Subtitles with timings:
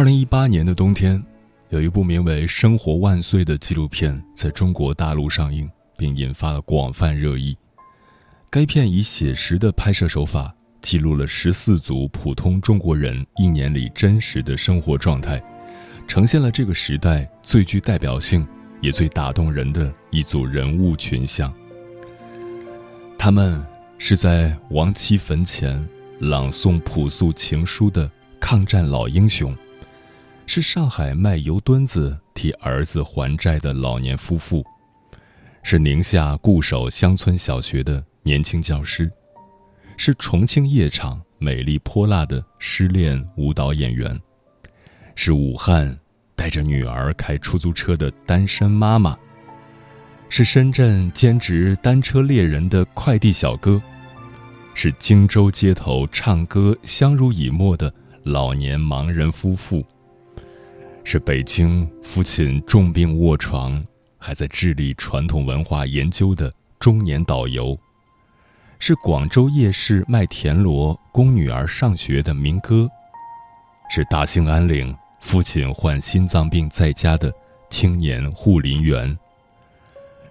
[0.00, 1.22] 二零一八年的冬天，
[1.68, 7.54] 有一部名为《生活万岁》的纪录片在中国大陆上映，并引发了广泛热议。
[8.48, 15.38] 该片以写实的拍摄手法，记录了十四组普通中国人一年里真实的生活状态，
[16.08, 18.48] 呈现了这个时代最具代表性
[18.80, 21.52] 也最打动人的一组人物群像。
[23.18, 23.62] 他们
[23.98, 25.86] 是在亡妻坟前
[26.20, 29.54] 朗诵朴素情书的抗战老英雄。
[30.52, 34.64] 是上海卖油墩子替儿子还债的老年夫妇，
[35.62, 39.08] 是宁夏固守乡村小学的年轻教师，
[39.96, 44.20] 是重庆夜场美丽泼辣的失恋舞蹈演员，
[45.14, 45.96] 是武汉
[46.34, 49.16] 带着女儿开出租车的单身妈妈，
[50.28, 53.80] 是深圳兼职单车猎人的快递小哥，
[54.74, 59.86] 是荆州街头唱歌相濡以沫的老年盲人夫妇。
[61.02, 63.82] 是北京父亲重病卧床，
[64.18, 67.76] 还在致力传统文化研究的中年导游；
[68.78, 72.86] 是广州夜市卖田螺供女儿上学的民歌；
[73.90, 77.32] 是大兴安岭父亲患心脏病在家的
[77.70, 79.16] 青年护林员；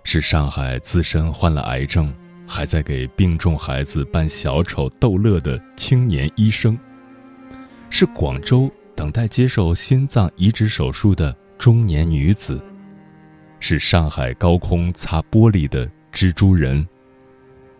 [0.03, 2.13] 是上海自身患了癌症，
[2.47, 6.77] 还在给病重孩子扮小丑逗乐的青年医生；
[7.89, 8.71] 是广州。
[8.99, 12.61] 等待接受心脏移植手术的中年女子，
[13.61, 16.85] 是上海高空擦玻璃的蜘蛛人，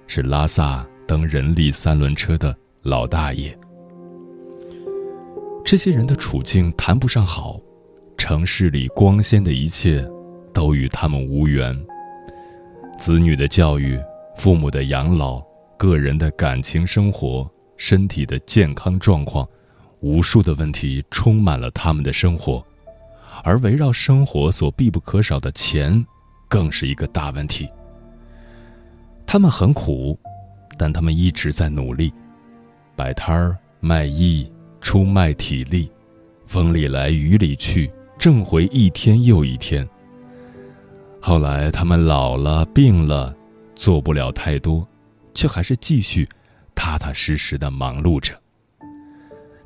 [0.08, 3.54] 是拉萨蹬人力三轮车的老大爷。
[5.66, 7.60] 这些人的处境谈不上好，
[8.16, 10.10] 城市里光鲜的一切
[10.54, 11.78] 都与他们无缘。
[12.98, 14.00] 子女的教育、
[14.38, 15.44] 父母的养老、
[15.78, 19.46] 个人的感情生活、身体的健康状况。
[20.02, 22.66] 无数的问题充满了他们的生活，
[23.44, 26.06] 而围绕生活所必不可少的钱，
[26.48, 27.70] 更是一个大问题。
[29.26, 30.18] 他们很苦，
[30.78, 32.14] 但他们一直在努力，
[32.96, 34.50] 摆摊儿卖艺，
[34.82, 35.92] 出卖体力，
[36.46, 39.88] 风里来雨里去，挣回一天又一天。
[41.22, 43.36] 后来他们老了，病了，
[43.76, 44.88] 做不了太多，
[45.34, 46.28] 却还是继续
[46.74, 48.34] 踏踏实实的忙碌着。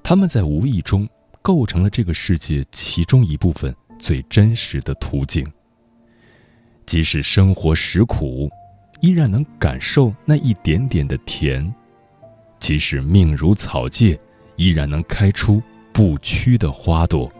[0.03, 1.07] 他们在无意中
[1.41, 5.49] 构成了这个世界其中一部分最真实的途径。
[6.85, 8.49] 即使生活实苦，
[8.99, 11.73] 依然能感受那一点点的甜；
[12.59, 14.19] 即使命如草芥，
[14.57, 17.31] 依然能开出不屈的花朵。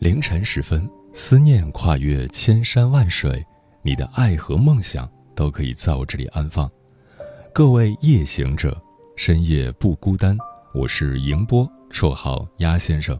[0.00, 0.86] 凌晨时分。
[1.18, 3.42] 思念跨越千山万水，
[3.80, 6.70] 你的爱和梦想都可以在我这里安放。
[7.54, 8.78] 各位夜行者，
[9.16, 10.36] 深夜不孤单。
[10.74, 13.18] 我是迎波，绰号鸭先生，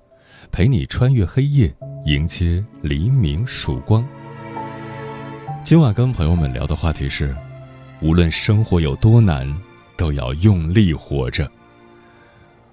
[0.53, 4.07] 陪你穿越黑夜，迎接黎明曙光。
[5.65, 7.35] 今晚跟朋友们聊的话题是：
[8.03, 9.51] 无论生活有多难，
[9.97, 11.51] 都要用力活着。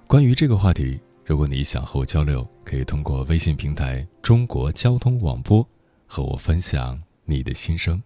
[0.06, 1.00] 关于这个话题。
[1.26, 5.66] 如果你想和我交流，可以通过微信平台“中国交通广播”
[6.06, 8.02] 和我分享你的心声。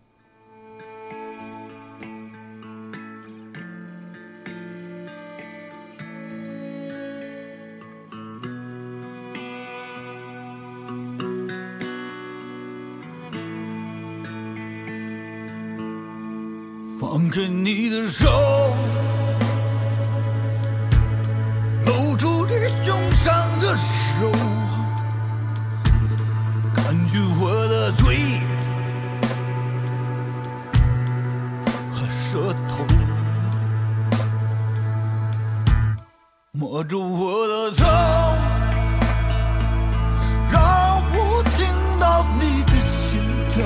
[36.70, 37.86] 摸住我的头，
[40.50, 40.60] 让
[41.14, 41.64] 我听
[41.98, 43.64] 到你的心跳，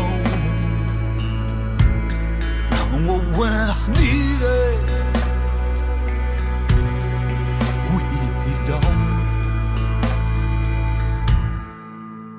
[2.70, 4.44] 让我闻到你的
[7.90, 7.92] 味
[8.70, 8.72] 道，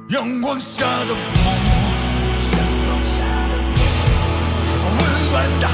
[0.07, 1.19] 阳光下的梦，
[4.65, 4.97] 是个温
[5.29, 5.67] 暖的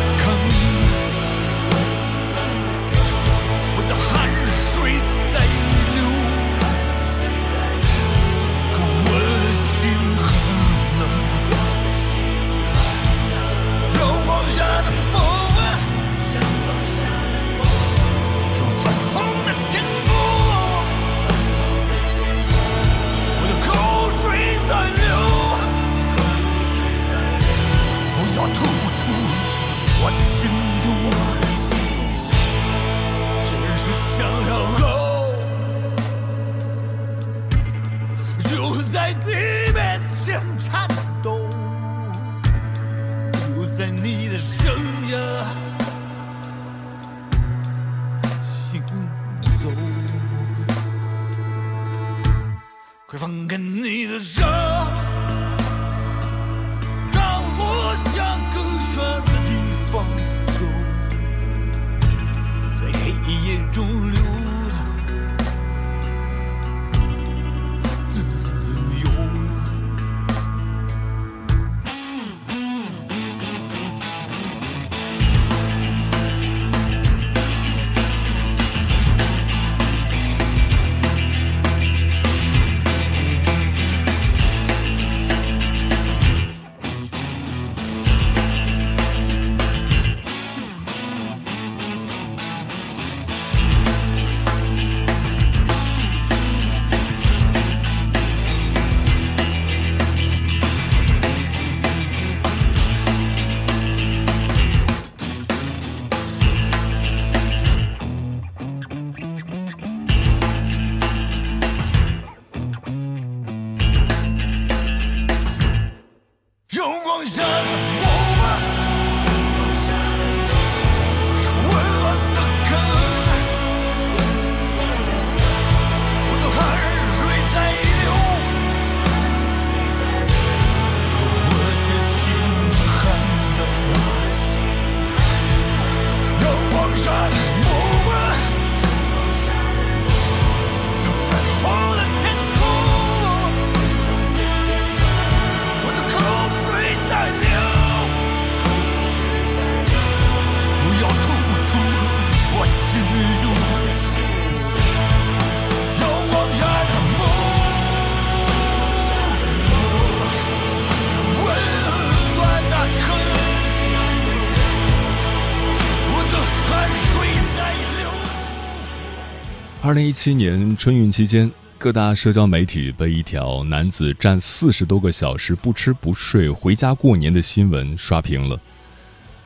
[170.00, 178.58] 零一七年春运期间，各大社交媒体被一条男子站四十多个小时不吃不睡回家过年的新闻刷屏了。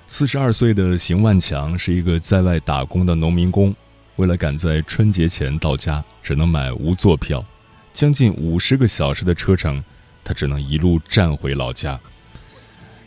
[0.06, 3.74] 四十二岁的邢万强是一个在外打工的农民工，
[4.18, 7.44] 为了赶在春节前到家，只能买无座票，
[7.92, 9.84] 将近五十个小时的车程，
[10.24, 12.00] 他只能一路站回老家。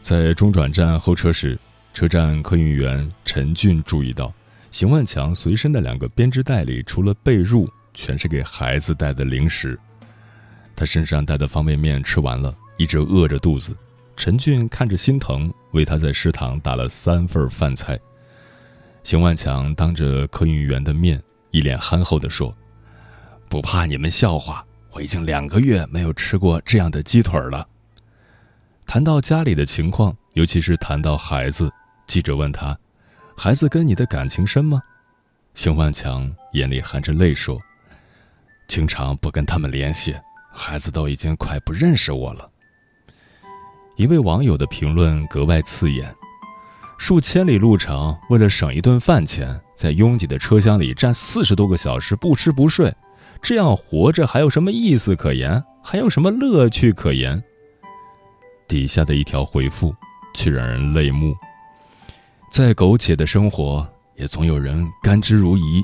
[0.03, 1.57] 在中转站候车时，
[1.95, 4.35] 车站客运员陈俊注意到。
[4.77, 9.81] 邢万强随身的两个编织袋里，除了被褥，全是给孩子带的零食。
[10.77, 13.75] 他身上带的方便面吃完了，一直饿着肚子。
[14.19, 17.99] 陈俊看着心疼，为他在食堂打了三份饭菜。
[19.03, 22.55] 邢万强当着客运员的面，一脸憨厚地说
[23.49, 27.67] ：“不怕你们笑话，我已经两个月没有吃过这样的鸡腿了。”
[28.87, 31.73] 谈到家里的情况，尤其是谈到孩子，
[32.07, 32.79] 记者问他。
[33.39, 34.83] 孩子跟你的感情深吗？
[35.55, 37.61] 邢万强眼里含着泪说
[38.67, 40.17] ：“经常不跟他们联系，
[40.51, 42.51] 孩子都已经快不认识我了。”
[43.97, 46.13] 一位网友的评论格外刺眼：
[46.97, 52.93] 数千里路程，为了省一顿饭钱，在拥挤的车厢里站四十多个小时不吃不睡，
[53.43, 55.63] 这样活着还有什么意思可言？
[55.85, 57.43] 还有什么乐趣可言？
[58.67, 59.95] 底下的一条回复
[60.35, 61.37] 却让人泪目。
[62.51, 63.87] 再苟且的生活，
[64.17, 65.83] 也总有人甘之如饴。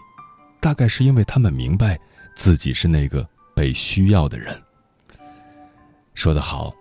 [0.60, 1.98] 大概是因为他们明白，
[2.34, 4.60] 自己是那个被需要的人。
[6.14, 6.72] 说得好，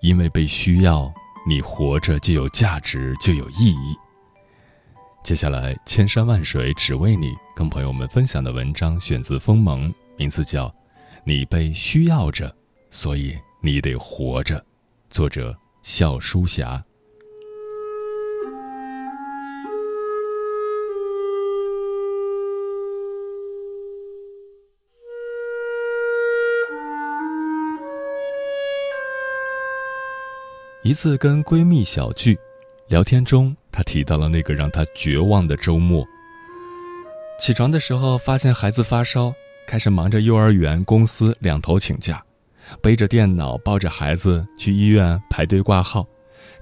[0.00, 1.12] 因为被需要，
[1.46, 3.96] 你活着就有价值，就有意义。
[5.22, 10.66] 接下来，千山万水只为你，跟朋友们分享的文章选自《锋芒》，名字叫
[11.24, 12.52] 《你被需要着，
[12.88, 14.58] 所以你得活着》，
[15.10, 16.82] 作者笑书侠。
[30.82, 32.38] 一次跟闺蜜小聚，
[32.88, 36.06] 聊天中她提到了那个让她绝望的周末。
[37.38, 39.30] 起床的时候发现孩子发烧，
[39.66, 42.24] 开始忙着幼儿园、公司两头请假，
[42.80, 46.06] 背着电脑抱着孩子去医院排队挂号，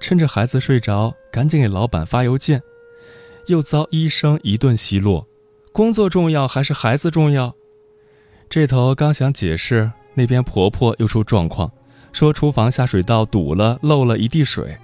[0.01, 2.61] 趁着孩子睡着赶紧给老板发邮件，
[3.47, 5.29] 又遭医生一顿奚落：
[5.73, 7.55] 工作重要还是孩子重要？
[8.51, 11.71] 这头刚想解释，那边婆婆又出状况。
[12.13, 14.79] 说厨房下水道堵了，漏了一地水，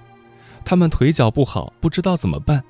[0.63, 2.63] 他们腿脚不好，不知道怎么办。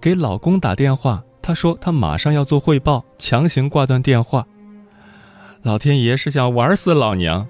[0.00, 4.46] 给老公打电话，他说他马上要做汇报，强行挂断电话。
[5.62, 7.46] 老天爷是想玩死老娘！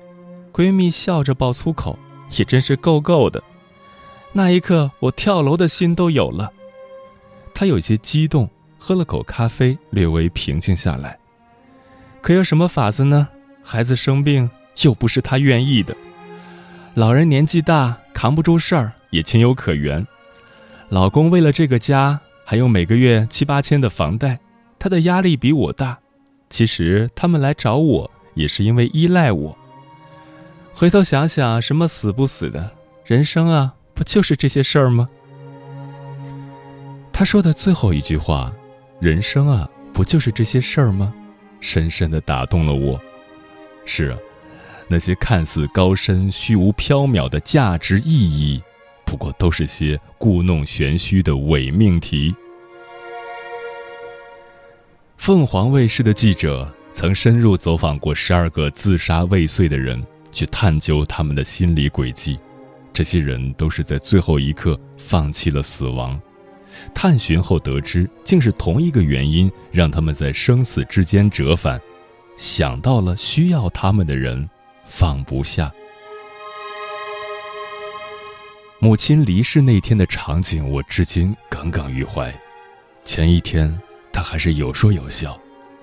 [0.52, 1.99] 闺蜜笑着爆粗口，
[2.37, 3.43] 也真是够够的。
[4.33, 6.50] 那一刻，我跳楼的心都有了。
[7.55, 11.19] 她有些激动，喝了口咖啡，略微平静下来。
[12.21, 13.28] 可有什么法子呢？
[13.62, 14.50] 孩子生病，
[14.83, 15.95] 又不是她愿意的。
[16.95, 20.04] 老人年纪大，扛不住事儿，也情有可原。
[20.88, 24.40] 老公为了这个家，还有每个月七八千的房贷，
[24.78, 25.99] 他的压力比我大。
[26.50, 29.57] 其实他们来找我，也是因为依赖我。
[30.73, 32.71] 回头想想，什么死不死的，
[33.04, 35.09] 人生啊，不就是这些事儿吗？
[37.12, 38.52] 他说的最后一句话
[38.99, 41.12] ：“人生啊，不就是这些事儿吗？”
[41.61, 43.00] 深深的打动了我。
[43.85, 44.18] 是啊。
[44.88, 48.62] 那些看似高深、虚无缥缈的价值意义，
[49.04, 52.35] 不过都是些故弄玄虚的伪命题。
[55.16, 60.02] 凤凰卫视的记者曾深入走访过十二个自杀未遂的人，
[60.33, 62.38] 去探究他们的心理轨迹。
[62.92, 66.18] 这些人都是在最后一刻放弃了死亡。
[66.95, 71.80] 探寻后得知，竟是同一个原因让他们在生死之间折返，
[72.37, 74.49] 想到了需要他们的人。
[74.88, 75.73] 放不下。
[78.80, 82.35] 母亲离世那天的场景，我至今耿耿于怀。
[83.04, 83.76] 前一天
[84.12, 85.38] 她还是有说有笑，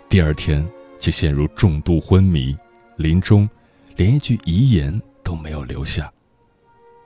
[0.09, 2.57] 第二天就陷入重度昏迷，
[2.97, 3.49] 临终
[3.95, 6.11] 连一句遗言都没有留下。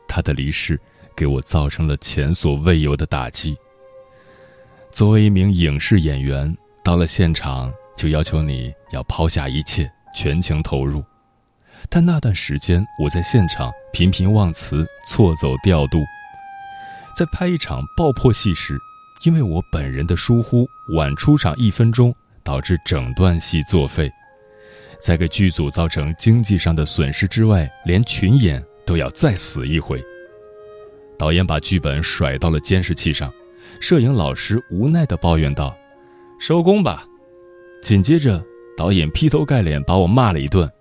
[0.07, 0.79] 她的离世
[1.15, 3.57] 给我造成了前所未有的打击。
[4.91, 11.03] 作为一名影视演员，到了现场就要求你要抛下一切，全情投入。
[11.91, 15.97] 但那段时间，我在现场频频忘词，错走调度。
[17.15, 18.77] 在拍一场爆破戏时，
[19.23, 24.09] 因为我本人的疏忽，晚出场一分钟，导致整段戏作废，
[25.01, 29.99] 在给剧组造成经济上的损失之外，连群演都要再死一回。
[31.17, 33.33] 导演把剧本甩到了监视器上，
[33.81, 35.75] 摄影老师无奈地抱怨道
[36.39, 37.03] ：“收工吧。”
[37.81, 38.41] 紧接着，
[38.77, 40.71] 导演劈头盖脸把我骂了一顿。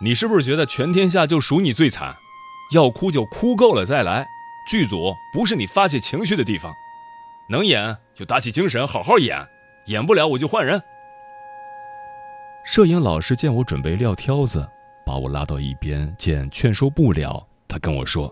[0.00, 2.16] 你是不是觉得全天下就数你最惨？
[2.72, 4.26] 要哭就哭够了再来。
[4.68, 6.70] 剧组不是你发泄情绪的地方，
[7.48, 9.42] 能演就打起精神好好演，
[9.86, 10.80] 演不了我就换人。
[12.66, 14.68] 摄影老师见我准备撂挑子，
[15.06, 18.30] 把我拉到一边，见劝说不了，他跟我说：“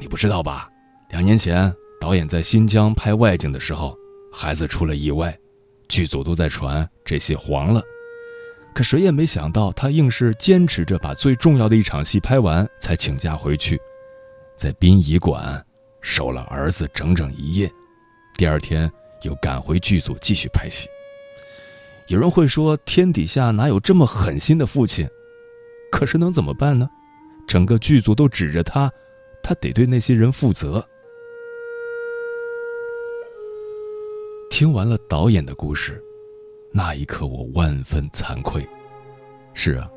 [0.00, 0.68] 你不知道吧？
[1.10, 3.96] 两年前导演在新疆拍外景的时候，
[4.32, 5.38] 孩子出了意外，
[5.88, 7.80] 剧组都在传这戏黄了。”
[8.74, 13.80] 可谁也没想到，他硬是坚持着把最重要的一场戏拍完，才请假回去，
[14.56, 15.64] 在殡仪馆
[16.00, 17.70] 守了儿子整整一夜，
[18.36, 18.90] 第二天
[19.22, 20.88] 又赶回剧组继续拍戏。
[22.08, 25.08] 有人会说，天底下哪有这么狠心的父亲？
[25.92, 26.90] 可是能怎么办呢？
[27.46, 28.90] 整个剧组都指着他，
[29.40, 30.84] 他得对那些人负责。
[34.50, 36.02] 听完了导演的故事。
[36.76, 38.68] 那一刻，我万分惭愧。
[39.52, 39.88] 是啊，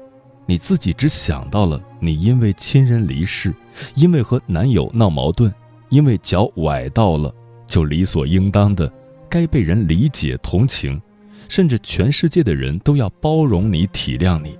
[0.45, 3.51] 你自己只想到了你因为亲人离世，
[3.95, 5.51] 因为和男友闹矛盾，
[5.89, 7.33] 因为脚崴到了，
[7.65, 8.93] 就理所应当的
[9.27, 11.01] 该被人理解同情，
[11.49, 14.55] 甚至全世界的人都要包容你、体谅你。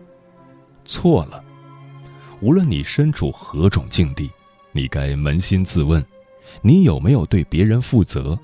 [0.85, 1.43] 错了，
[2.41, 4.27] 无论你身处何种境地，
[4.71, 6.03] 你该扪心自问：
[6.63, 8.35] 你有没有对别人负责？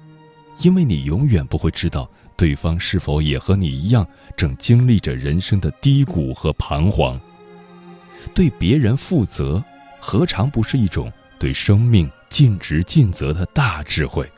[0.62, 7.20] 因为你永远不会知道对方是否也和你一样，正经历着人生的低谷和彷徨。
[8.34, 9.64] 对别人负责，
[10.00, 14.30] 何尝不是一种对生命尽职尽责的大智慧？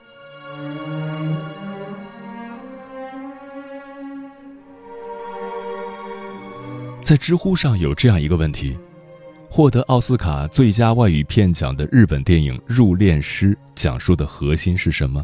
[7.03, 8.75] 在知乎上有这样一个问题：
[9.47, 15.23] 获得奥斯卡最佳外语片奖的日本电影《入殓师》讲述的核心是什么？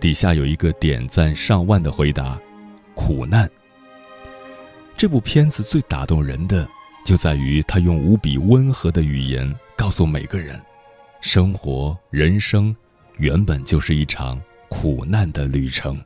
[0.00, 2.38] 底下有一个点赞上万的回答：
[2.94, 3.50] 苦难。
[4.96, 6.66] 这部片子最打动人的。
[7.04, 10.60] 就在于他用无比温和的语言告诉每个人：
[11.20, 12.74] 生活、人生
[13.18, 15.96] 原本就是一场苦难的旅程。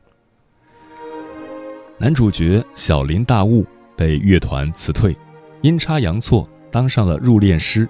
[1.97, 3.65] 男主角小林大悟
[3.97, 5.17] 被乐团辞退，
[5.63, 7.89] 阴差阳错当上了入殓师。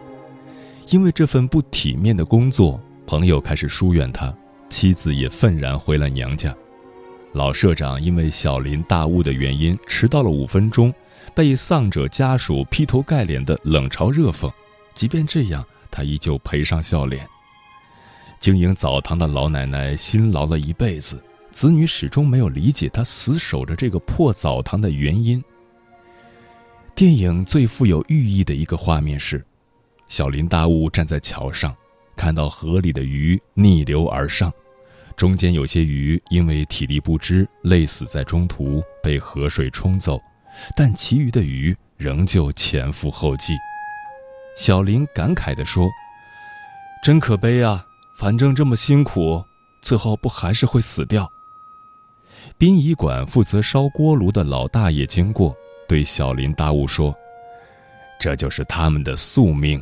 [0.88, 4.34] 因为这份不体面的工作，朋友开始疏远他，
[4.72, 6.56] 妻子也愤然回了娘家。
[7.34, 10.92] 老社长因为小林大悟的原因迟到了五分钟。
[11.34, 14.52] 被丧者家属劈头盖脸的冷嘲热讽，
[14.94, 17.26] 即便这样，他依旧赔上笑脸。
[18.40, 25.42] 经营澡堂的老奶奶辛劳了一辈子，子女始终没有理解她死守着这个破澡堂的原因。
[26.96, 29.42] 电影最富有寓意的一个画面是，
[30.08, 31.74] 小林大悟站在桥上，
[32.18, 34.52] 看到河里的鱼逆流而上，
[35.22, 40.20] 中间有些鱼因为体力不支累死在中途，被河水冲走。
[40.76, 43.54] 但其余的鱼仍旧前赴后继。
[44.58, 45.88] 小林感慨地说
[47.06, 47.86] ：“真可悲啊！
[48.18, 49.40] 反正这么辛苦，
[49.84, 51.32] 最后不还是会死掉？”
[52.58, 55.56] 殡仪馆负责烧锅炉的老大爷经过，
[55.88, 57.16] 对小林大悟说
[58.20, 59.80] ：“这就是他们的宿命，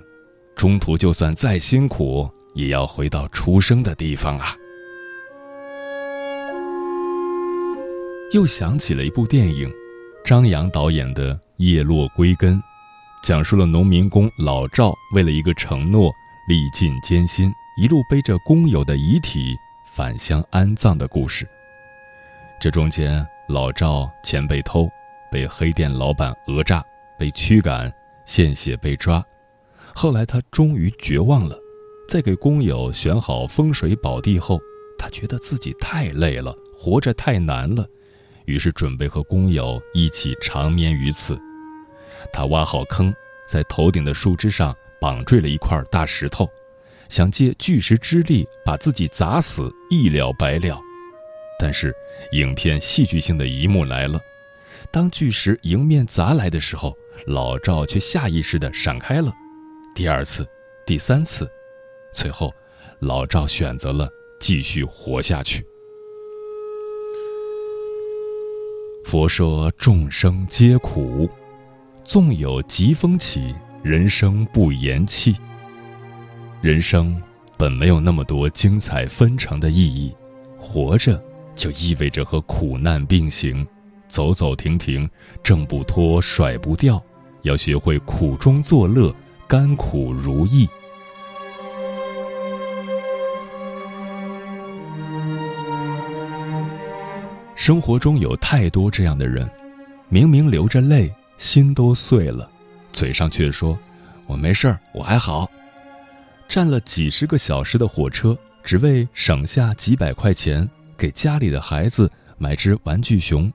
[0.53, 4.53] 中途就算再辛苦，也要回到出生的地方啊。”
[8.31, 9.71] 又想起了一部电影。
[10.23, 12.57] 张扬导演的《叶落归根》，
[13.23, 16.11] 讲述了农民工老赵为了一个承诺，
[16.47, 19.55] 历尽艰辛，一路背着工友的遗体
[19.95, 21.47] 返乡安葬的故事。
[22.61, 24.87] 这中间，老赵钱被偷，
[25.31, 26.85] 被黑店老板讹诈，
[27.17, 27.91] 被驱赶，
[28.25, 29.25] 献血被抓。
[29.95, 31.57] 后来他终于绝望了，
[32.07, 34.59] 在给工友选好风水宝地后，
[34.99, 37.87] 他觉得自己太累了，活着太难了。
[38.49, 41.39] 于是准备和工友一起长眠于此。
[42.33, 43.13] 他挖好坑，
[43.47, 46.49] 在头顶的树枝上绑坠了一块大石头，
[47.07, 50.81] 想借巨石之力把自己砸死，一了百了。
[51.59, 51.93] 但是，
[52.31, 54.19] 影片戏剧性的一幕来了：
[54.91, 59.31] 当巨石迎面砸来的时候，老赵却下意识地闪开了。
[59.93, 60.47] 第二次，
[60.87, 61.49] 第三次，
[62.13, 62.51] 最后，
[62.99, 64.09] 老赵选择了
[64.39, 65.63] 继续活下去。
[69.03, 71.27] 佛说众生皆苦，
[72.03, 75.35] 纵有疾风起，人生不言弃。
[76.61, 77.19] 人生
[77.57, 80.13] 本没有那么多精彩纷呈的意义，
[80.59, 81.21] 活着
[81.55, 83.65] 就意味着和苦难并行，
[84.07, 85.09] 走走停停，
[85.41, 87.01] 挣不脱，甩不掉，
[87.41, 89.13] 要学会苦中作乐，
[89.47, 90.69] 甘苦如意。
[97.59, 99.47] 生活中有太多这样的人，
[100.07, 102.49] 明明流着泪，心都碎了，
[102.93, 103.77] 嘴上却说
[104.27, 105.51] ：“我没事儿，我还好。”
[106.47, 113.51] 站了几十个小时的火车，只为省下几百块钱给家里的孩子买只玩具熊。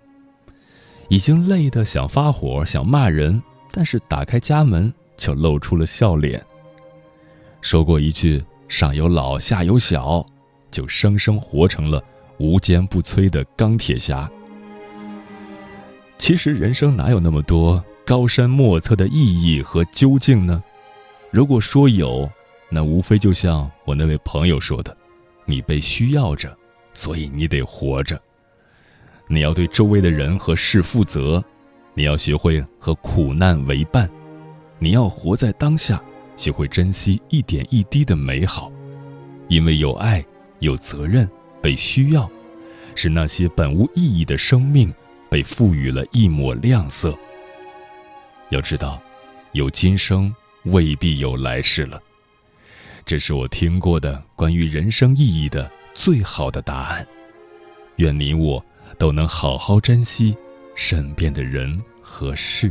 [1.08, 6.44] 已经累得想发火、想骂人，但是打开家门就露出了笑脸。
[7.62, 10.24] 说过一句“上有老，下有小”，
[10.70, 12.04] 就生生活成了。
[12.38, 14.30] 无坚不摧的钢铁侠。
[16.16, 20.62] 其实人生哪有那么多高深莫测的意义和究竟呢？
[21.30, 22.30] 如果说有，
[22.70, 24.96] 那无非就像我那位朋友说的
[25.44, 26.56] ：“你被需要着，
[26.92, 28.20] 所以你得活着。
[29.26, 31.42] 你要对周围的人和事负责，
[31.94, 34.08] 你要学会和苦难为伴，
[34.78, 36.00] 你要活在当下，
[36.36, 38.70] 学会珍惜一点一滴的美好，
[39.48, 40.24] 因为有爱，
[40.60, 41.28] 有责任。”
[41.64, 42.30] 被需要，
[42.94, 44.92] 使那些本无意义的生命
[45.30, 47.16] 被赋予了一抹亮色。
[48.50, 49.00] 要知道，
[49.52, 50.30] 有今生
[50.64, 51.98] 未必有来世了。
[53.06, 57.06] 这是我听过的关于人生意义的最好的答案。
[57.96, 58.62] 愿你我
[58.98, 60.36] 都能好好珍惜
[60.74, 62.70] 身边的人和事。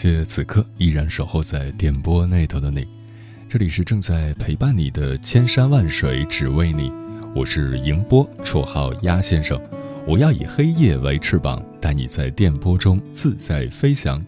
[0.00, 2.86] 谢此刻依然守候在电波那头的你，
[3.48, 6.92] 这里是正在陪伴你的千山万水只为你，
[7.34, 9.60] 我是迎波，绰号鸭先生。
[10.06, 14.24] 我要以黑夜为翅膀，带你在电波中自在飞翔。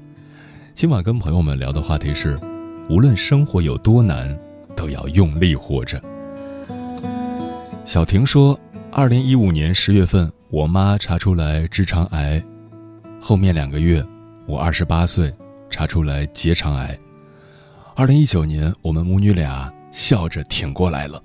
[0.74, 2.36] 今晚跟朋友们聊的话题是：
[2.88, 4.36] 无论生活有多难，
[4.74, 6.02] 都要用力活着。
[7.84, 8.58] 小婷说，
[8.90, 12.42] 二零一五年十月份，我妈查出来直肠癌，
[13.20, 14.04] 后面两个月，
[14.48, 15.32] 我二十八岁。
[15.70, 16.98] 查出来结肠癌。
[17.94, 21.22] 二零一九年，我们母女俩笑着挺过来了。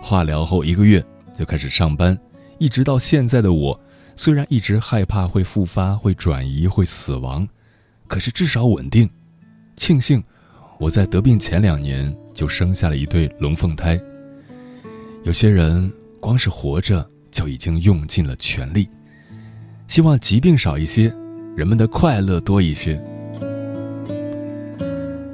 [0.00, 1.04] 化疗后一个月
[1.36, 2.18] 就开始上班，
[2.58, 3.78] 一直到现在的我，
[4.16, 7.46] 虽然一直害怕会复发、会转移、会死亡，
[8.06, 9.08] 可是至少稳定。
[9.76, 10.22] 庆幸
[10.78, 14.00] 我在得病前两年就生下了一对龙凤胎。
[15.24, 15.90] 有些人
[16.20, 18.88] 光是活着就已经用尽了全力，
[19.86, 21.14] 希望疾病少一些，
[21.56, 23.00] 人们的快乐多一些。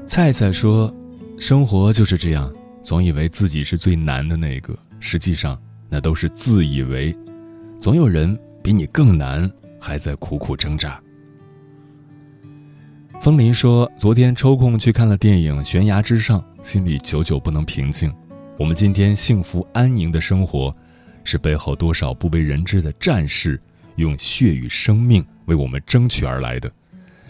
[0.09, 0.93] 菜菜说
[1.39, 2.51] ：“生活就是这样，
[2.83, 7.15] 总以为自己是最难的那个，实际上那都是自以为。
[7.79, 10.99] 总有人比你更难，还在苦苦挣扎。”
[13.21, 18.11] 风林说：“昨天抽空去看了电影《悬崖之上》，心里久久不能平静。
[18.59, 20.75] 我们今天幸福安宁的生活，
[21.23, 23.61] 是背后多少不为人知的战士
[23.97, 26.73] 用血与生命为我们争取而来的。”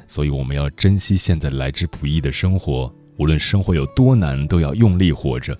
[0.08, 2.92] 所以，我们要珍惜现在来之不易的生活。
[3.18, 5.56] 无论生活有多难，都要用力活着。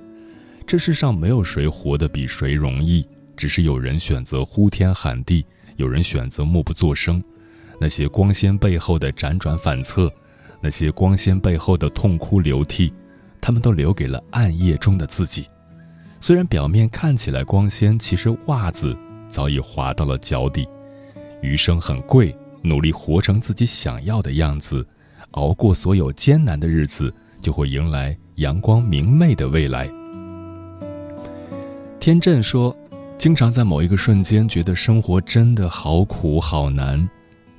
[0.67, 3.07] 这世上没有谁活得比谁容易，
[3.37, 5.45] 只是有人选择呼天喊地，
[5.77, 7.23] 有人选择默不作声。
[7.79, 10.11] 那些光鲜背后的辗转反侧，
[10.63, 12.93] 那些光鲜背后的痛哭流涕，
[13.41, 15.47] 他们都留给了暗夜中的自己。
[16.21, 18.97] 虽然表面看起来光鲜，其实袜子
[19.29, 20.67] 早已滑到了脚底。
[21.43, 22.35] 余生很贵。
[22.69, 24.87] 努力活成自己想要的样子，
[25.33, 29.91] 熬过所有艰难的日子，就会迎来阳光明媚的未来。
[31.99, 32.77] 天震说
[33.19, 37.09] ：“经常在某一个瞬间觉得生活真的好苦好难，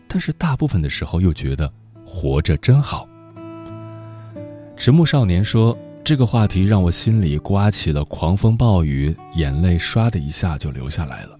[0.07, 1.71] 但是大部分的时候又觉得
[2.05, 3.07] 活着真好。”
[4.77, 11.37] 迟暮少年说：“这个话题让我心里刮起了狂风暴雨，眼泪唰的一下就流下来了。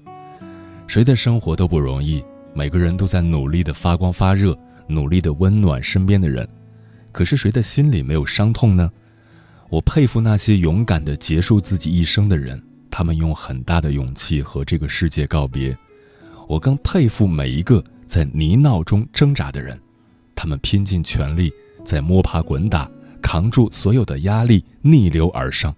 [0.87, 2.23] 谁的生活都不容易。”
[2.59, 4.53] 每个人都在努力的发光发热，
[4.85, 6.45] 努力的温暖身边的人，
[7.09, 8.91] 可是谁的心里没有伤痛呢？
[9.69, 15.73] 我佩服那些勇敢的结束自己一生的人，他们用很大的勇气和这个世界告别。
[16.49, 19.79] 我更佩服每一个在泥淖中挣扎的人，
[20.35, 21.49] 他们拼尽全力
[21.85, 22.91] 在摸爬滚打，
[23.21, 25.73] 扛住所有的压力，逆流而上。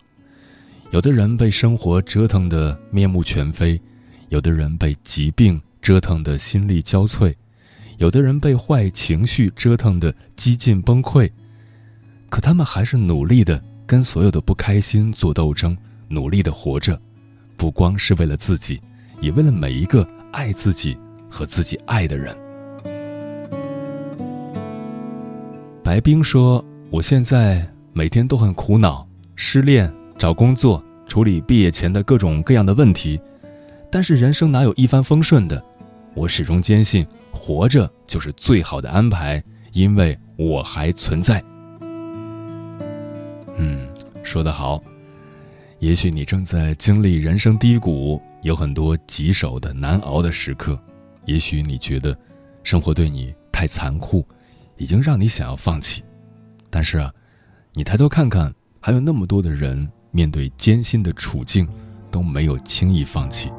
[0.89, 3.79] 有的人被生活折腾得面目全非，
[4.29, 5.61] 有的人被疾病。
[5.81, 7.33] 折腾的心力交瘁，
[7.97, 11.29] 有的人被坏情绪折腾的几近崩溃，
[12.29, 15.75] 可他们还是努力的跟所有的不开心做斗争，
[16.07, 16.99] 努力的活着，
[17.57, 18.79] 不光是为了自己，
[19.19, 20.95] 也为了每一个爱自己
[21.29, 22.35] 和自己爱的人。
[25.83, 33.19] 白冰说：“我现在每天都很苦恼，失恋、找工作、处理毕业前的各种各样的问题，
[33.91, 35.61] 但是人生哪有一帆风顺的？”
[36.13, 41.43] 我始终坚信，活着就是最好的安排，因为我还存在。
[43.57, 43.87] 嗯，
[44.23, 44.81] 说得好。
[45.79, 50.77] 也许你正在经历人生低谷，有很多棘手的难熬的时刻。
[51.25, 52.17] 也许你觉得
[52.61, 54.25] 生活对你太残酷，
[54.77, 56.03] 已经让你想要放弃。
[56.69, 57.11] 但是啊，
[57.73, 61.67] 你抬头看看，还有那么多的人面对艰辛的处境，
[62.11, 63.51] 都没有轻易放弃。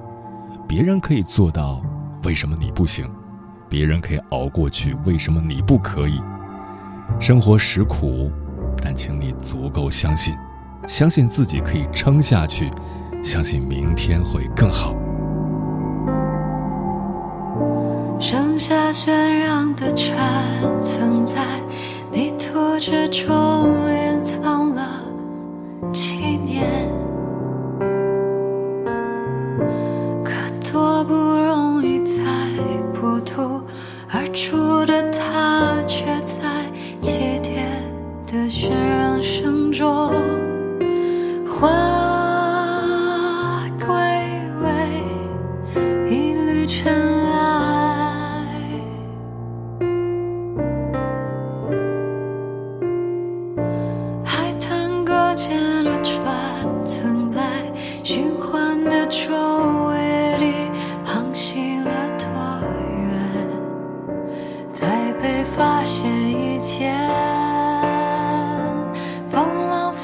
[0.68, 1.82] 别人可以做到。
[2.24, 3.08] 为什么你不行？
[3.68, 6.20] 别人可以熬过去，为什么你不可以？
[7.18, 8.30] 生活实苦，
[8.82, 10.34] 但请你足够相信，
[10.86, 12.70] 相信自己可以撑下去，
[13.22, 14.94] 相信明天会更好。
[18.20, 21.42] 剩下喧嚷的船，曾在
[22.12, 24.71] 泥土之中掩藏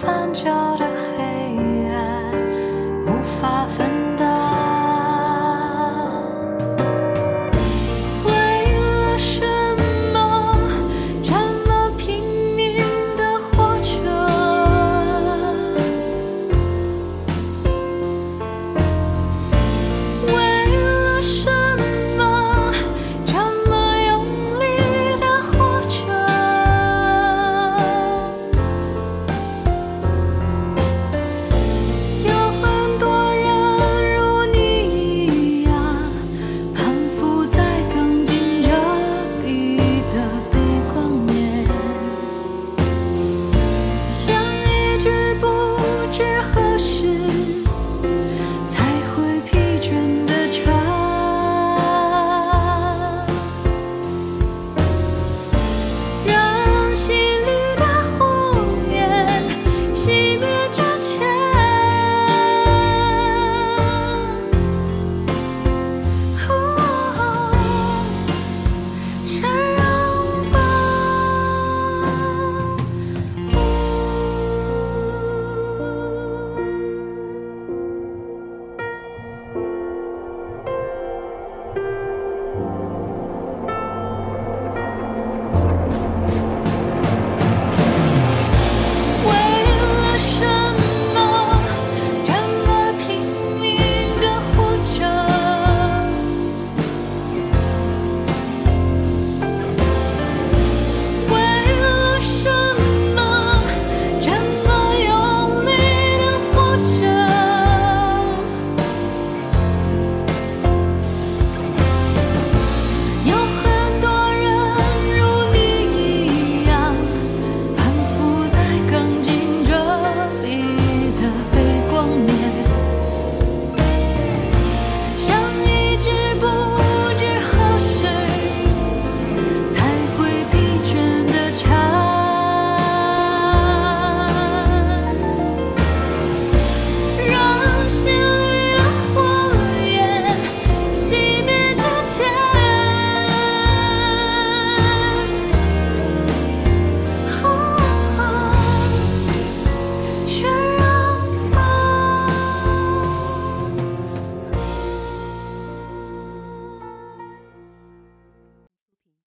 [0.00, 0.87] 翻搅的